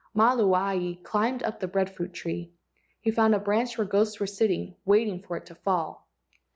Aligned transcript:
Maluae 0.15 0.95
climbed 1.03 1.43
up 1.43 1.59
the 1.59 1.67
breadfruit 1.67 2.11
tree. 2.11 2.51
He 3.01 3.11
found 3.11 3.35
a 3.35 3.39
branch 3.39 3.77
where 3.77 3.85
ghosts 3.85 4.19
were 4.19 4.25
sitting 4.25 4.75
waiting 4.83 5.21
for 5.21 5.37
it 5.37 5.45
to 5.45 5.53
fall. 5.53 6.07